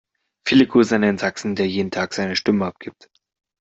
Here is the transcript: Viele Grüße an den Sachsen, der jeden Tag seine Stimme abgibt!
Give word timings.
Viele 0.47 0.65
Grüße 0.65 0.95
an 0.95 1.03
den 1.03 1.19
Sachsen, 1.19 1.55
der 1.55 1.67
jeden 1.69 1.91
Tag 1.91 2.15
seine 2.15 2.35
Stimme 2.35 2.65
abgibt! 2.65 3.11